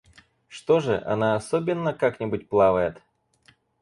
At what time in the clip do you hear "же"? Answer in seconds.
0.79-0.99